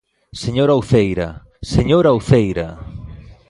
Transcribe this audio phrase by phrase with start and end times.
[0.43, 1.27] Señora Uceira,
[1.73, 2.67] ¡señora Uceira!